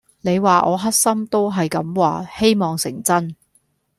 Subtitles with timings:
[0.21, 3.35] 你話我黑心都係咁話，希望成真